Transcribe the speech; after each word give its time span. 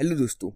Hello 0.00 0.14
दोस्तों, 0.16 0.50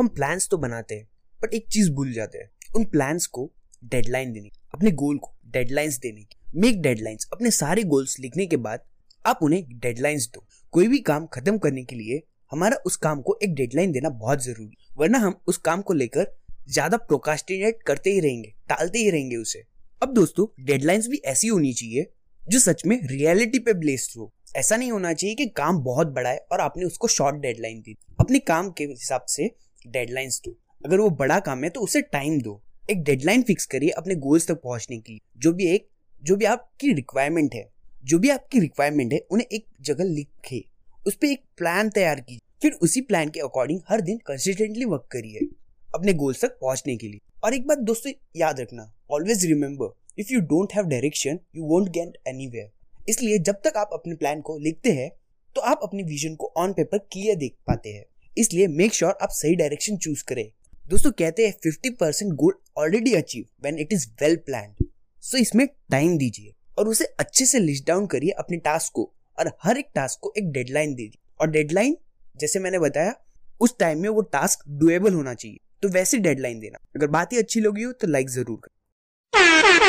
हम 0.00 0.08
plans 0.08 0.48
तो 0.50 0.56
बनाते 0.58 0.94
हैं 0.94 1.06
बट 1.40 1.54
एक 1.54 1.66
चीज़ 1.72 1.90
भूल 1.90 2.12
जाते 2.12 2.38
हैं। 2.38 2.50
उन 2.76 2.84
प्लान्स 2.86 3.26
को 3.26 3.44
डेडलाइन 3.82 4.32
देने 4.32 4.50
अपने 4.74 4.90
गोल 4.92 5.18
को 5.18 5.30
डेडलाइंस 5.52 5.98
देने 5.98 6.22
की। 6.22 6.60
मेक 6.60 6.82
डेडलाइंस 6.82 7.28
अपने 7.32 7.50
सारे 7.50 7.82
गोल्स 7.84 8.18
लिखने 8.20 8.46
के 8.46 8.56
बाद 8.56 8.80
आप 9.24 9.38
उन्हें 9.42 9.78
डेडलाइंस 9.78 10.28
दो। 10.34 10.44
कोई 10.72 10.88
भी 10.88 10.98
काम 11.00 11.26
खत्म 11.26 11.58
करने 11.58 11.84
के 11.84 11.96
लिए 11.96 12.22
हमारा 12.52 12.76
उस 12.86 12.96
काम 12.98 13.20
को 13.20 13.38
एक 13.42 13.54
डेडलाइन 13.54 13.92
देना 13.92 14.08
बहुत 14.10 14.44
ज़रूरी 14.44 14.76
वरना 14.98 15.18
हम 15.18 15.40
उस 15.48 15.58
काम 15.60 15.82
को 15.82 15.94
लेकर 15.94 16.26
ज़्यादा 16.68 16.96
प्रोकास्टिनेट 16.98 17.82
करते 17.82 18.10
ही 18.10 18.20
रहेंगे, 18.20 18.52
टालते 18.68 18.98
ही 18.98 19.10
रहेंगे 19.10 19.36
उसे। 19.36 19.64
अब 20.02 20.12
दोस्तों 20.14 20.46
डेडलाइंस 20.64 21.08
भी 21.08 21.22
ऐसी 21.26 21.48
होनी 21.48 21.72
चाहिए, 21.72 22.06
जो 22.42 22.58
सच 22.58 22.86
में 22.86 22.98
रियलिटी 23.06 23.58
पे 23.58 23.74
बेस्ड 23.80 24.18
हो। 24.18 24.32
ऐसा 24.56 24.76
नहीं 24.76 24.92
होना 24.92 25.12
चाहिए 25.12 25.36
कि 25.36 25.46
काम 25.46 25.78
बहुत 25.78 26.06
बड़ा 26.06 26.30
है 26.30 26.46
और 26.52 26.60
आपने 26.60 26.84
उसको 26.84 27.08
शॉर्ट 27.08 27.36
डेडलाइन 27.36 27.80
दी। 27.80 27.96
अपने 28.20 28.38
काम 28.38 28.70
के 28.70 28.84
हिसाब 28.84 29.24
से 29.28 29.50
डेडलाइंस 29.86 30.40
दो। 30.44 30.56
अगर 30.86 31.00
वो 31.00 31.10
बड़ा 31.10 31.38
काम 31.40 31.64
है 31.64 31.70
तो 31.70 31.80
उसे 31.80 32.00
टाइम 32.02 32.40
दो। 32.40 32.62
एक 32.90 33.02
डेडलाइन 33.02 33.42
फिक्स 33.42 33.66
करिए 33.66 33.90
अपने 33.90 34.14
गोल्स 34.14 34.48
तक 34.48 34.54
पहुँचने 34.54 34.98
की। 34.98 35.20
जो 35.36 35.52
भी 35.52 35.66
एक, 35.66 35.88
जो 36.22 36.36
भी 36.36 36.44
आपकी 36.44 36.92
रिक्वायरमेंट 36.92 37.54
है, 37.54 37.68
जो 38.04 38.18
भी 38.18 38.30
आपकी 38.30 38.60
रिक्वायरमेंट 38.60 39.12
है, 39.12 39.18
उन्हें 39.30 39.46
एक 39.52 39.66
जगह 39.80 40.04
लिखे। 40.04 40.64
उस 41.06 41.14
पर 41.14 41.26
एक 41.26 41.44
प्लान 41.56 41.90
तैयार 41.90 42.20
कीजिए। 42.20 42.40
फिर 42.62 42.72
उसी 42.72 43.00
प्लान 43.00 43.28
के 43.28 43.40
अकॉर्डिंग 43.40 43.80
हर 43.88 44.00
दिन 44.00 44.18
कंसिस्टेंटली 44.18 44.84
वर्क 44.84 45.08
करिए 45.12 45.46
अपने 45.94 46.12
गोल्स 46.12 46.44
तक 46.44 46.58
पहुँचने 46.60 46.96
के 46.96 47.08
लिए। 47.08 47.20
और 47.44 47.54
एक 47.54 47.66
बात 47.66 47.78
दोस्तों 47.78 48.12
याद 48.36 48.60
रखना 48.60 48.92
always 49.10 49.46
remember 49.46 49.94
if 50.18 50.32
you 50.32 50.40
don't 50.40 50.74
have 50.74 50.84
direction 50.84 51.38
you 51.56 51.64
won't 51.64 51.88
get 51.88 52.18
anywhere 52.28 52.70
इसलिए 53.08 53.38
जब 53.40 53.60
तक 53.64 53.76
आप 53.76 53.90
अपने 53.92 54.14
प्लान 54.14 54.40
को 54.40 54.58
लिखते 54.58 54.92
हैं 54.92 55.10
तो 55.56 55.60
आप 55.62 55.80
अपनी 55.82 56.02
विजन 56.04 56.34
को 56.34 56.52
ऑन 56.56 56.72
पेपर 56.72 56.98
क्लियर 57.12 57.36
देख 57.36 57.54
पाते 57.66 57.92
हैं। 57.92 58.04
इसलिए 58.36 58.66
मेक 58.70 58.94
श्योर 58.94 59.16
आप 59.22 59.28
सही 59.32 59.54
डायरेक्शन 59.56 59.96
चूज़ 59.96 60.24
करें। 60.24 60.50
दोस्तों, 60.86 61.10
कहते 61.12 61.46
हैं 61.46 61.52
fifty 61.62 61.90
percent 61.90 62.32
goal 62.34 62.54
already 62.78 63.14
achieve 63.14 63.44
when 63.64 63.78
it 63.78 63.92
is 63.92 64.06
well 64.22 64.36
plan 64.46 64.74
so 65.22 65.38
इसमें 65.38 65.66
टाइम 65.90 66.16
दीजिए 66.18 66.54
और 66.78 66.88
उसे 66.88 67.04
अच्छे 67.20 67.46
से 67.46 67.58
लिस्ट 67.60 67.86
डाउन 67.86 68.06
करिए 68.06 68.30
अपने 68.38 68.56
टास्क 68.58 68.92
को 68.94 69.12
और 69.38 69.52
हर 69.64 69.78
एक 69.78 69.90
टास्क 69.94 70.20
को 70.22 70.32
एक 70.38 70.50
डेडलाइन 70.52 70.94
दीजिए। 70.94 71.20
और 71.40 71.50
डेडलाइन 71.50 71.96
जैसे 72.36 72.58
मैंने 72.58 72.78
बताया, 72.78 73.14
उस 73.60 73.78
टाइम 73.78 73.98
में 73.98 74.08
वो 74.08 74.20
टास्क 74.32 74.64
डुएबल 74.70 75.14
होना 75.14 75.34
चाहिए। 75.34 75.58
तो 75.82 75.88
वैसे 75.88 76.18
डेडलाइन 76.18 76.60
देना। 76.60 76.78
अगर 76.96 77.06
बात 77.08 77.32
ही 77.32 77.38
अच्छी 77.38 77.60
लगी 77.60 77.82
हो 77.82 77.92
तो 77.92 78.06
लाइक 78.06 78.28
ज़रूर 78.30 78.58
करें। 78.58 79.79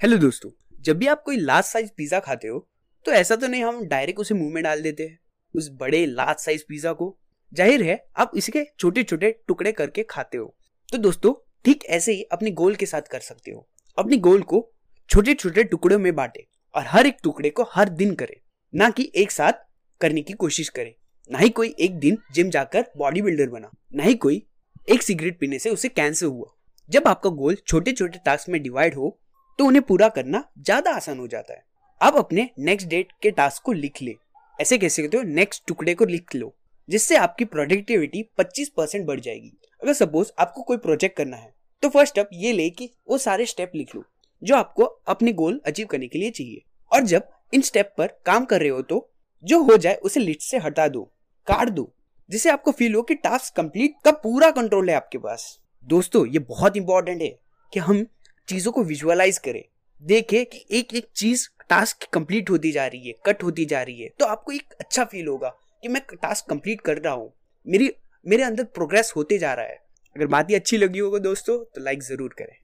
हेलो 0.00 0.16
दोस्तों, 0.18 0.50
जब 0.84 0.96
भी 0.98 1.06
आप 1.06 1.22
कोई 1.22 1.36
लार्ज 1.36 1.64
साइज़ 1.64 1.88
पिज्जा 1.96 2.18
खाते 2.20 2.48
हो 2.48 2.58
तो 3.06 3.12
ऐसा 3.12 3.36
तो 3.36 3.48
नहीं 3.48 3.62
हम 3.64 3.80
डायरेक्ट 3.88 4.18
उसे 4.20 4.34
मुँह 4.34 4.52
में 4.54 4.62
डाल 4.62 4.82
देते 4.82 5.02
हैं, 5.02 5.18
उस 5.54 5.68
बड़े 5.72 6.04
लार्ज 6.06 6.38
साइज़ 6.38 6.64
पिज्जा 6.68 6.92
को। 6.92 7.16
ज़ाहिर 7.52 7.82
है, 7.82 7.96
आप 8.16 8.32
इसके 8.36 8.64
छोटे 8.78 9.02
छोटे 9.02 9.30
टुकड़े 9.48 9.72
करके 9.72 10.02
खाते 10.02 10.38
हो। 10.38 10.54
तो 10.88 10.98
दोस्तों, 10.98 11.32
ठीक 11.64 11.84
ऐसे 11.86 12.12
ही 12.12 12.22
अपने 12.24 12.50
गोल 12.52 12.74
के 12.74 12.86
साथ 12.86 13.08
कर 13.10 13.20
सकते 13.20 13.50
हो। 13.50 13.66
अपने 13.98 14.16
गोल 14.18 14.42
को 14.42 14.64
छोटे 15.10 15.34
छोटे 15.34 15.64
टुकड़ों 15.64 15.98
में 15.98 16.14
बांटे 16.14 16.46
और 16.74 16.84
हर 16.86 17.06
एक 17.06 17.16
टुकड़े 17.22 17.50
को 17.50 17.68
हर 17.70 17.88
दिन 17.90 18.14
करे, 18.14 18.40
ना 18.74 18.90
कि 18.90 19.10
एक 19.16 19.30
साथ 19.32 19.66
करने 20.00 20.22
की 20.22 20.32
कोशिश 20.34 20.68
करे। 20.70 20.96
ना 21.30 21.38
ही 21.38 21.48
कोई 21.50 21.74
एक 21.78 21.98
दिन 22.00 22.18
जिम 22.34 22.50
जाकर 22.50 22.90
बॉडी 22.98 23.22
बिल्डर 23.22 23.48
बना, 23.50 23.70
ना 23.94 24.02
ही 24.02 24.14
कोई 24.16 24.46
एक 24.88 25.02
सिगरेट 25.02 25.40
पीने 25.40 25.58
से 25.58 25.70
उसे 25.70 25.88
कैंसर 25.90 26.26
हुआ। 26.26 26.54
जब 26.90 27.08
आपका 27.08 27.30
गोल 27.32 27.56
छोटे 27.58 27.92
छोटे 27.92 28.18
टास्क 28.26 28.48
में 28.48 28.62
डिवाइड 28.62 28.94
हो 28.94 29.18
तो 29.58 29.64
उन्हें 29.66 29.82
पूरा 29.82 30.08
करना 30.10 30.44
ज़्यादा 30.60 30.90
आसान 30.92 31.18
हो 31.18 31.26
जाता 31.28 31.54
है। 31.54 31.64
आप 32.00 32.16
अपने 32.16 32.48
नेक्स्ट 32.60 32.88
डेट 32.88 33.12
के 33.22 33.30
टास्क 33.30 33.62
को 33.62 33.72
लिख 33.72 34.02
ले। 34.02 34.14
ऐसे 34.58 34.78
कैसे 34.78 35.02
कहते 35.02 35.16
हो? 35.16 35.22
नेक्स्ट 35.24 35.62
टुकड़े 35.68 35.94
को 35.94 36.04
लिख 36.06 36.34
लो, 36.34 36.54
जिससे 36.88 37.16
आपकी 37.16 37.44
प्रोडक्टिविटी 37.46 38.22
25 38.38 38.68
परसेंट 38.68 39.06
बढ़ 39.06 39.20
जाएगी। 39.20 39.52
अगर 39.82 39.92
सपोज़ 39.94 40.30
आपको 40.38 40.62
कोई 40.62 40.76
प्रोजेक्ट 40.78 41.16
करना 41.16 41.36
है 41.36 41.54
तो 41.82 41.88
फ़र्स्ट 41.88 42.12
स्टेप 42.12 42.28
ये 42.34 42.52
ले 42.52 42.68
कि 42.70 42.88
वो 43.08 43.18
सारे 43.18 43.46
स्टेप 43.46 43.72
लिख 43.74 43.94
लो, 43.94 44.02
जो 44.42 44.56
आपको 44.56 44.84
अपने 44.84 45.32
गोल 45.34 45.60
अचीव 45.66 45.86
करने 45.86 46.06
के 46.08 46.18
लिए 46.18 46.30
चाहिए। 46.30 46.62
और 46.90 47.00
जब 47.02 47.28
इन 47.52 47.62
स्टेप 47.62 47.92
पर 47.98 48.06
काम 48.26 48.44
कर 48.44 48.60
रहे 48.60 48.68
हो 48.68 48.82
तो 48.82 49.08
जो 49.44 49.62
हो 49.62 49.76
जाए 49.76 49.94
उसे 49.96 50.20
लिस्ट 50.20 50.42
से 50.42 50.58
हटा 50.58 50.86
दो, 50.88 51.02
काट 51.46 51.68
दो, 51.68 51.92
जिससे 52.30 52.50
आपको 52.50 52.70
फील 52.72 52.94
हो 52.94 53.02
कि 53.02 53.14
टास्क 53.16 53.54
कंप्लीट 53.56 53.94
का 54.04 54.10
पूरा 54.12 54.50
कंट्रोल 54.52 54.88
है 54.90 54.96
आपके 54.96 55.18
पास। 55.18 55.58
दोस्तों, 55.84 56.26
ये 56.26 56.38
बहुत 56.38 56.76
इंपॉर्टेंट 56.76 57.22
है 57.22 57.28
कि 57.72 57.80
हम 57.80 58.06
चीज़ों 58.48 58.72
को 58.72 58.82
विजुअलाइज 58.84 59.38
करें। 59.38 59.62
देखे 60.02 60.44
कि 60.44 60.64
एक 60.70 60.94
एक 60.94 61.06
चीज़ 61.16 61.46
टास्क 61.70 62.04
कंप्लीट 62.12 62.50
होती 62.50 62.70
जा 62.72 62.86
रही 62.86 63.08
है 63.08 63.14
कट 63.26 63.42
होती 63.42 63.64
जा 63.64 63.82
रही 63.82 64.02
है 64.02 64.08
तो 64.18 64.24
आपको 64.26 64.52
एक 64.52 64.74
अच्छा 64.80 65.04
फील 65.04 65.26
होगा 65.28 65.48
कि 65.82 65.88
मैं 65.88 66.02
टास्क 66.12 66.48
कंप्लीट 66.50 66.80
कर 66.80 66.98
रहा 66.98 67.14
हूँ। 67.14 67.32
मेरी, 67.66 67.90
मेरे 68.26 68.42
अंदर 68.42 68.64
प्रोग्रेस 68.66 69.12
होते 69.16 69.38
जा 69.38 69.52
रहा 69.54 69.66
है। 69.66 69.78
अगर 70.16 70.26
बात 70.26 70.50
ही 70.50 70.54
अच्छी 70.54 70.76
लगी 70.76 70.98
होगा 70.98 71.18
दोस्तों 71.20 71.58
तो 71.66 71.80
लाइक 71.80 72.02
ज़रूर 72.02 72.34
करें। 72.38 72.54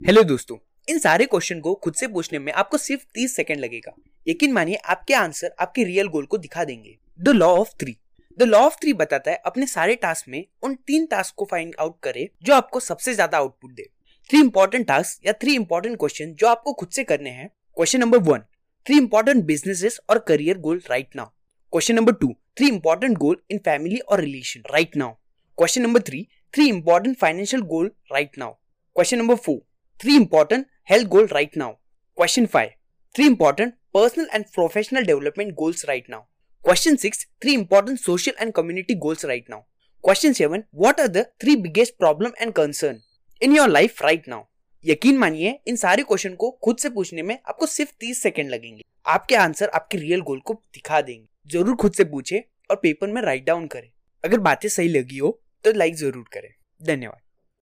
हेलो 0.00 0.22
दोस्तों, 0.24 0.56
इन 0.88 0.98
सारे 0.98 1.26
क्वेश्चन 1.26 1.60
को 1.60 1.74
खुद 1.74 1.94
से 1.94 2.06
पूछने 2.08 2.38
में 2.38 2.52
आपको 2.54 2.78
सिर्फ़ 2.78 3.02
तीस 3.14 3.36
सेकेंड 3.36 3.60
लगेगा। 3.60 3.94
यकीन 4.26 4.52
मानिए, 4.52 4.74
आपके 4.76 5.14
आंसर 5.14 5.54
आपके 5.60 5.84
रियल 5.84 6.08
गोल 6.08 6.26
को 6.26 6.38
दिखा 6.38 6.64
देंगे। 6.64 6.96
The 7.18 7.28
law 7.30 7.48
of 7.50 7.74
three 7.80 7.96
the 8.38 8.42
law 8.44 8.58
of 8.60 8.76
three 8.80 8.92
बताता 8.94 9.30
है, 9.30 9.36
अपने 9.36 9.66
सारे 9.66 9.94
टास्क 9.96 10.28
में 10.28 10.44
उन 10.62 10.74
तीन 10.76 11.06
टास्क 11.06 11.34
को 11.36 11.44
फाइंड 11.44 11.74
आउट 11.80 11.98
करे, 12.02 12.28
जो 12.42 12.54
आपको 12.54 12.80
सबसे 12.82 13.14
ज़्यादा 13.14 13.38
आउटपुट 13.38 13.70
दे। 13.72 13.88
थ्री 14.30 14.38
इंपॉर्टेंट 14.40 14.86
टास्क 14.86 15.26
या 15.26 15.32
थ्री 15.32 15.54
इंपॉर्टेंट 15.54 15.96
क्वेश्चन 15.98 16.32
जो 16.38 16.46
आपको 16.46 16.72
खुद 16.78 16.88
से 16.92 17.02
करने 17.04 17.30
हैं। 17.30 17.48
Question 17.76 18.00
number 18.00 18.18
one 18.28 18.40
three 18.86 18.96
important 18.98 19.44
businesses 19.44 19.98
और 20.10 20.18
career 20.28 20.58
goal 20.58 20.80
right 20.90 21.16
now 21.16 21.26
question 21.72 21.94
number 21.94 22.12
two 22.20 22.32
three 22.56 22.68
important 22.68 23.16
goal 23.18 23.36
in 23.50 23.58
family 23.64 23.98
और 23.98 24.20
relation 24.20 24.62
right 24.72 24.96
now 24.96 25.12
question 25.58 25.82
number 25.82 26.00
three 26.08 26.26
three 26.54 26.68
important 26.68 27.16
financial 27.18 27.62
goal 27.74 27.90
right 28.12 28.38
now 28.38 28.52
question 28.96 29.18
number 29.18 29.34
four 29.46 29.60
three 30.00 30.16
important 30.16 30.66
health 30.90 31.08
goal 31.08 31.26
right 31.32 31.56
now 31.56 31.72
question 32.18 32.46
five 32.54 32.70
three 33.14 33.26
important 33.26 33.74
personal 33.94 34.28
and 34.34 34.44
professional 34.54 35.04
development 35.06 35.54
goals 35.54 35.84
right 35.88 36.10
now 36.10 36.20
question 36.64 36.96
six 36.96 37.26
three 37.42 37.52
important 37.54 37.98
social 38.00 38.32
and 38.40 38.52
community 38.52 38.94
goals 39.06 39.24
right 39.24 39.50
now 39.50 39.60
question 40.04 40.32
seven 40.32 40.62
what 40.82 41.00
are 41.00 41.08
the 41.08 41.26
three 41.40 41.56
biggest 41.62 41.94
problem 41.98 42.32
and 42.40 42.52
concern 42.54 43.00
in 43.42 43.56
your 43.56 43.68
life 43.68 44.02
right 44.02 44.28
now 44.28 44.42
यकीन 44.84 45.18
मानिए, 45.18 45.58
इन 45.68 45.76
सारे 45.76 46.02
question 46.02 46.34
को 46.34 46.50
खुद 46.64 46.76
से 46.78 46.88
पूछने 46.90 47.22
में 47.22 47.38
आपको 47.38 47.66
सिर्फ़ 47.66 47.90
तीस 48.00 48.22
सेकेंड 48.22 48.50
लगेंगे। 48.50 48.82
आपके 49.06 49.34
आंसर 49.36 49.68
आपके 49.68 49.98
रियल 49.98 50.20
गोल 50.20 50.40
को 50.40 50.54
दिखा 50.74 51.00
देंगे। 51.00 51.26
ज़रूर 51.50 51.76
खुद 51.76 51.92
से 51.92 52.04
पूछे 52.04 52.44
और 52.70 52.76
पेपर 52.76 53.08
में 53.08 53.20
राइट 53.22 53.44
डाउन 53.46 53.66
करें। 53.66 53.90
अगर 54.24 54.38
बातें 54.40 54.68
सही 54.68 54.88
लगी 54.88 55.18
हो 55.18 55.38
तो 55.64 55.72
लाइक 55.72 55.94
ज़रूर 55.94 56.24
करें। 56.32 56.48
धन्यवाद। 56.80 57.20